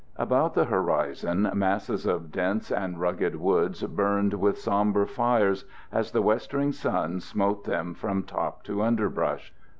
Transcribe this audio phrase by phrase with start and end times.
[0.17, 6.23] About the horizon masses of dense and rugged woods burned with sombre fires as the
[6.23, 9.53] westering sun smote them from top to underbrush.